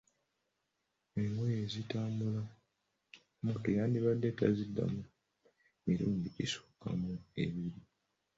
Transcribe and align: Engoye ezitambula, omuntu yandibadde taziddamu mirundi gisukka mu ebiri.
Engoye 1.21 1.57
ezitambula, 1.65 2.41
omuntu 3.39 3.67
yandibadde 3.77 4.29
taziddamu 4.39 5.01
mirundi 5.85 6.27
gisukka 6.35 6.89
mu 7.01 7.11
ebiri. 7.43 7.79